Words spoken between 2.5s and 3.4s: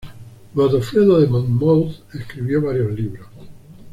varios libros.